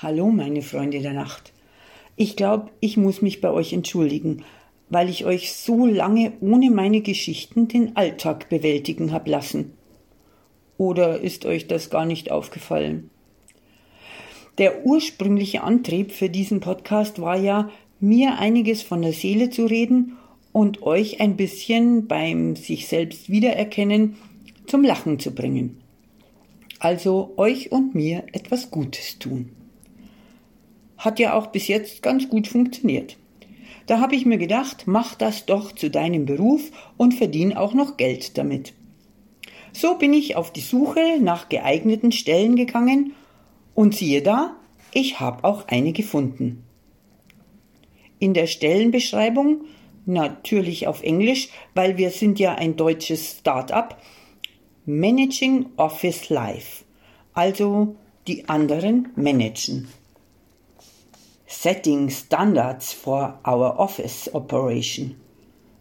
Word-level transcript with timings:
Hallo, 0.00 0.28
meine 0.28 0.62
Freunde 0.62 1.00
der 1.00 1.12
Nacht. 1.12 1.52
Ich 2.14 2.36
glaube, 2.36 2.70
ich 2.78 2.96
muss 2.96 3.20
mich 3.20 3.40
bei 3.40 3.50
euch 3.50 3.72
entschuldigen, 3.72 4.44
weil 4.88 5.08
ich 5.08 5.24
euch 5.24 5.52
so 5.52 5.86
lange 5.86 6.34
ohne 6.40 6.70
meine 6.70 7.00
Geschichten 7.00 7.66
den 7.66 7.96
Alltag 7.96 8.48
bewältigen 8.48 9.12
hab 9.12 9.26
lassen. 9.26 9.72
Oder 10.76 11.18
ist 11.18 11.46
euch 11.46 11.66
das 11.66 11.90
gar 11.90 12.06
nicht 12.06 12.30
aufgefallen? 12.30 13.10
Der 14.58 14.86
ursprüngliche 14.86 15.64
Antrieb 15.64 16.12
für 16.12 16.30
diesen 16.30 16.60
Podcast 16.60 17.20
war 17.20 17.36
ja, 17.36 17.68
mir 17.98 18.38
einiges 18.38 18.82
von 18.82 19.02
der 19.02 19.12
Seele 19.12 19.50
zu 19.50 19.66
reden 19.66 20.16
und 20.52 20.80
euch 20.84 21.20
ein 21.20 21.36
bisschen 21.36 22.06
beim 22.06 22.54
sich 22.54 22.86
selbst 22.86 23.30
wiedererkennen 23.30 24.14
zum 24.68 24.84
Lachen 24.84 25.18
zu 25.18 25.34
bringen. 25.34 25.80
Also 26.78 27.34
euch 27.36 27.72
und 27.72 27.96
mir 27.96 28.22
etwas 28.32 28.70
Gutes 28.70 29.18
tun 29.18 29.57
hat 30.98 31.18
ja 31.18 31.34
auch 31.34 31.46
bis 31.46 31.68
jetzt 31.68 32.02
ganz 32.02 32.28
gut 32.28 32.48
funktioniert. 32.48 33.16
Da 33.86 34.00
habe 34.00 34.16
ich 34.16 34.26
mir 34.26 34.36
gedacht, 34.36 34.82
mach 34.86 35.14
das 35.14 35.46
doch 35.46 35.72
zu 35.72 35.90
deinem 35.90 36.26
Beruf 36.26 36.70
und 36.98 37.14
verdien 37.14 37.56
auch 37.56 37.72
noch 37.72 37.96
Geld 37.96 38.36
damit. 38.36 38.74
So 39.72 39.94
bin 39.94 40.12
ich 40.12 40.36
auf 40.36 40.52
die 40.52 40.60
Suche 40.60 41.18
nach 41.20 41.48
geeigneten 41.48 42.12
Stellen 42.12 42.56
gegangen 42.56 43.14
und 43.74 43.94
siehe 43.94 44.22
da, 44.22 44.56
ich 44.92 45.20
habe 45.20 45.44
auch 45.44 45.68
eine 45.68 45.92
gefunden. 45.92 46.64
In 48.18 48.34
der 48.34 48.46
Stellenbeschreibung, 48.46 49.62
natürlich 50.04 50.86
auf 50.86 51.02
Englisch, 51.02 51.48
weil 51.74 51.96
wir 51.96 52.10
sind 52.10 52.38
ja 52.38 52.56
ein 52.56 52.76
deutsches 52.76 53.38
Start-up, 53.38 54.02
Managing 54.84 55.66
Office 55.76 56.28
Life, 56.28 56.84
also 57.34 57.94
die 58.26 58.48
anderen 58.48 59.08
managen 59.16 59.88
setting 61.48 62.10
standards 62.10 62.92
for 62.92 63.38
our 63.44 63.78
office 63.78 64.32
operation. 64.34 65.16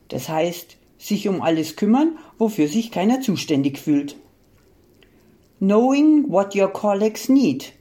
Das 0.08 0.30
heißt, 0.30 0.78
sich 0.97 1.28
um 1.28 1.42
alles 1.42 1.75
kümmern, 1.75 2.17
wofür 2.38 2.67
sich 2.67 2.89
keiner 2.89 3.22
zuständig 3.22 3.77
fühlt. 3.77 4.16
Knowing 5.59 6.31
what 6.31 6.55
your 6.55 6.69
colleagues 6.69 7.27
need. 7.27 7.73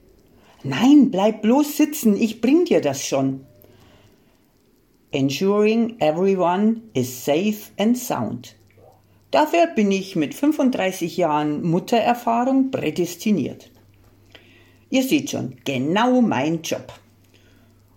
Nein, 0.64 1.10
bleib 1.10 1.42
bloß 1.42 1.76
sitzen, 1.76 2.16
ich 2.16 2.40
bring 2.40 2.64
dir 2.64 2.80
das 2.80 3.06
schon. 3.06 3.46
Ensuring 5.12 5.96
everyone 6.00 6.82
is 6.92 7.24
safe 7.24 7.70
and 7.78 7.96
sound. 7.96 8.56
Dafür 9.30 9.68
bin 9.68 9.92
ich 9.92 10.16
mit 10.16 10.34
35 10.34 11.16
Jahren 11.16 11.62
Muttererfahrung 11.62 12.70
prädestiniert. 12.70 13.70
Ihr 14.90 15.02
seht 15.04 15.30
schon, 15.30 15.56
genau 15.64 16.20
mein 16.20 16.62
Job. 16.62 16.92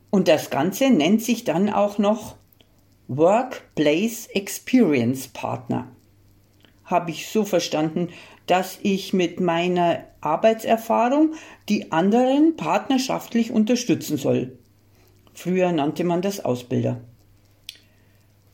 Und 0.10 0.28
das 0.28 0.50
Ganze 0.50 0.90
nennt 0.90 1.22
sich 1.22 1.44
dann 1.44 1.70
auch 1.70 1.98
noch 1.98 2.36
Workplace 3.08 4.28
Experience 4.28 5.28
Partner. 5.28 5.88
Habe 6.86 7.12
ich 7.12 7.28
so 7.28 7.46
verstanden, 7.46 8.10
dass 8.48 8.80
ich 8.82 9.14
mit 9.14 9.40
meiner 9.40 10.04
Arbeitserfahrung 10.22 11.34
die 11.70 11.92
anderen 11.92 12.56
partnerschaftlich 12.56 13.52
unterstützen 13.52 14.18
soll. 14.18 14.58
Früher 15.34 15.72
nannte 15.72 16.04
man 16.04 16.22
das 16.22 16.44
Ausbilder. 16.44 17.02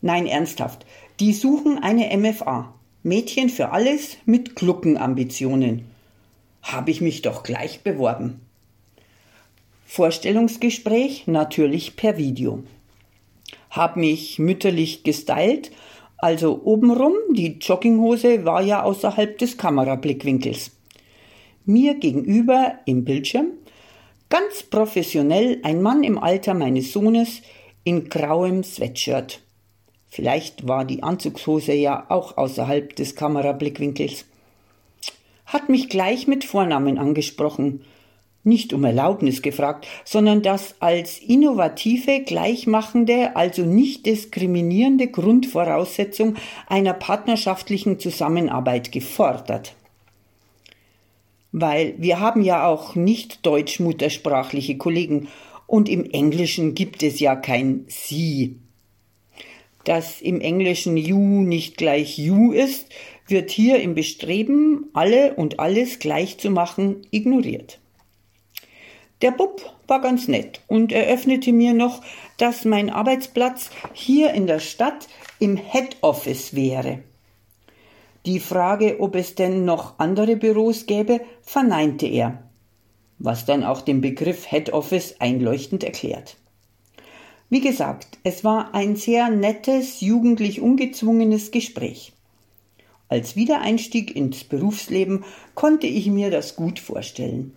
Nein, 0.01 0.27
ernsthaft. 0.27 0.85
Die 1.19 1.33
suchen 1.33 1.81
eine 1.81 2.15
MFA. 2.15 2.73
Mädchen 3.03 3.49
für 3.49 3.69
alles 3.71 4.17
mit 4.25 4.55
Gluckenambitionen. 4.55 5.85
Habe 6.61 6.91
ich 6.91 7.01
mich 7.01 7.21
doch 7.21 7.43
gleich 7.43 7.81
beworben. 7.81 8.44
Vorstellungsgespräch 9.85 11.27
natürlich 11.27 11.95
per 11.95 12.17
Video. 12.17 12.63
Hab 13.69 13.95
mich 13.95 14.39
mütterlich 14.39 15.03
gestylt, 15.03 15.71
also 16.17 16.61
obenrum, 16.63 17.13
die 17.31 17.59
Jogginghose 17.59 18.45
war 18.45 18.61
ja 18.61 18.83
außerhalb 18.83 19.37
des 19.37 19.57
Kamerablickwinkels. 19.57 20.71
Mir 21.65 21.95
gegenüber 21.95 22.79
im 22.85 23.05
Bildschirm 23.05 23.51
ganz 24.29 24.63
professionell 24.63 25.59
ein 25.63 25.81
Mann 25.81 26.03
im 26.03 26.17
Alter 26.17 26.55
meines 26.55 26.91
Sohnes 26.91 27.41
in 27.83 28.09
grauem 28.09 28.63
Sweatshirt. 28.63 29.41
Vielleicht 30.07 30.67
war 30.67 30.83
die 30.83 31.03
Anzugshose 31.03 31.73
ja 31.73 32.05
auch 32.09 32.37
außerhalb 32.37 32.95
des 32.95 33.15
Kamerablickwinkels. 33.15 34.25
Hat 35.45 35.69
mich 35.69 35.89
gleich 35.89 36.27
mit 36.27 36.43
Vornamen 36.43 36.97
angesprochen 36.97 37.81
nicht 38.45 38.73
um 38.73 38.83
Erlaubnis 38.83 39.41
gefragt, 39.41 39.87
sondern 40.03 40.41
das 40.41 40.75
als 40.79 41.19
innovative, 41.19 42.21
gleichmachende, 42.21 43.35
also 43.35 43.63
nicht 43.63 44.05
diskriminierende 44.05 45.07
Grundvoraussetzung 45.07 46.35
einer 46.67 46.93
partnerschaftlichen 46.93 47.99
Zusammenarbeit 47.99 48.91
gefordert. 48.91 49.75
Weil 51.51 51.95
wir 51.97 52.19
haben 52.19 52.41
ja 52.41 52.67
auch 52.67 52.95
nicht 52.95 53.45
deutsch-muttersprachliche 53.45 54.77
Kollegen 54.77 55.29
und 55.67 55.89
im 55.89 56.05
Englischen 56.05 56.75
gibt 56.75 57.01
es 57.01 57.19
ja 57.19 57.35
kein 57.35 57.85
Sie. 57.87 58.59
Dass 59.85 60.21
im 60.21 60.41
Englischen 60.41 60.97
you 60.97 61.43
nicht 61.43 61.77
gleich 61.77 62.17
you 62.17 62.51
ist, 62.51 62.89
wird 63.27 63.51
hier 63.51 63.79
im 63.79 63.95
Bestreben, 63.95 64.89
alle 64.93 65.35
und 65.35 65.59
alles 65.59 65.99
gleich 65.99 66.37
zu 66.37 66.49
machen, 66.49 67.07
ignoriert. 67.11 67.79
Der 69.25 69.31
Bub 69.31 69.59
war 69.87 70.01
ganz 70.01 70.27
nett 70.27 70.61
und 70.67 70.91
eröffnete 70.91 71.51
mir 71.51 71.73
noch, 71.73 72.03
dass 72.37 72.63
mein 72.63 72.91
Arbeitsplatz 72.91 73.71
hier 73.91 74.35
in 74.35 74.45
der 74.45 74.59
Stadt 74.59 75.07
im 75.39 75.57
Head 75.57 75.97
Office 76.01 76.53
wäre. 76.53 76.99
Die 78.27 78.39
Frage, 78.39 78.99
ob 78.99 79.15
es 79.15 79.33
denn 79.33 79.65
noch 79.65 79.97
andere 79.97 80.35
Büros 80.35 80.85
gäbe, 80.85 81.21
verneinte 81.41 82.05
er, 82.05 82.43
was 83.17 83.45
dann 83.45 83.63
auch 83.63 83.81
den 83.81 83.99
Begriff 83.99 84.45
Head 84.47 84.71
Office 84.73 85.15
einleuchtend 85.17 85.83
erklärt. 85.83 86.37
Wie 87.49 87.61
gesagt, 87.61 88.19
es 88.23 88.43
war 88.43 88.75
ein 88.75 88.95
sehr 88.95 89.29
nettes, 89.29 90.01
jugendlich 90.01 90.61
ungezwungenes 90.61 91.49
Gespräch. 91.49 92.13
Als 93.09 93.35
Wiedereinstieg 93.35 94.15
ins 94.15 94.43
Berufsleben 94.43 95.23
konnte 95.55 95.87
ich 95.87 96.11
mir 96.11 96.29
das 96.29 96.55
gut 96.55 96.77
vorstellen. 96.77 97.55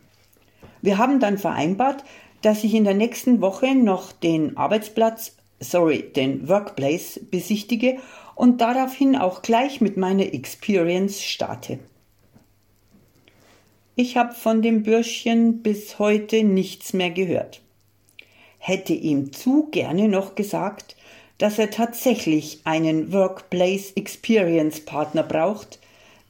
Wir 0.82 0.98
haben 0.98 1.20
dann 1.20 1.38
vereinbart, 1.38 2.04
dass 2.42 2.64
ich 2.64 2.74
in 2.74 2.84
der 2.84 2.94
nächsten 2.94 3.40
Woche 3.40 3.74
noch 3.74 4.12
den 4.12 4.56
Arbeitsplatz, 4.56 5.36
sorry, 5.60 6.04
den 6.14 6.48
Workplace 6.48 7.20
besichtige 7.30 7.98
und 8.34 8.60
daraufhin 8.60 9.16
auch 9.16 9.42
gleich 9.42 9.80
mit 9.80 9.96
meiner 9.96 10.32
Experience 10.32 11.22
starte. 11.22 11.80
Ich 13.96 14.16
habe 14.16 14.32
von 14.32 14.62
dem 14.62 14.84
Bürschchen 14.84 15.62
bis 15.62 15.98
heute 15.98 16.44
nichts 16.44 16.92
mehr 16.92 17.10
gehört. 17.10 17.60
Hätte 18.58 18.92
ihm 18.92 19.32
zu 19.32 19.68
gerne 19.72 20.08
noch 20.08 20.36
gesagt, 20.36 20.94
dass 21.38 21.58
er 21.58 21.70
tatsächlich 21.70 22.60
einen 22.64 23.12
Workplace 23.12 23.92
Experience 23.96 24.84
Partner 24.84 25.24
braucht, 25.24 25.80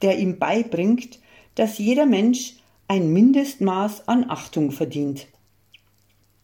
der 0.00 0.18
ihm 0.18 0.38
beibringt, 0.38 1.18
dass 1.56 1.78
jeder 1.78 2.06
Mensch 2.06 2.54
ein 2.88 3.12
Mindestmaß 3.12 4.08
an 4.08 4.28
Achtung 4.28 4.72
verdient. 4.72 5.26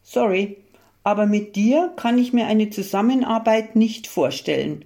Sorry, 0.03 0.59
aber 1.03 1.27
mit 1.27 1.57
dir 1.57 1.93
kann 1.97 2.19
ich 2.19 2.33
mir 2.33 2.47
eine 2.47 2.71
Zusammenarbeit 2.71 3.77
nicht 3.77 4.07
vorstellen. 4.07 4.85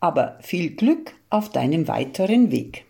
Aber 0.00 0.38
viel 0.40 0.70
Glück 0.70 1.14
auf 1.30 1.50
deinem 1.50 1.88
weiteren 1.88 2.50
Weg. 2.50 2.84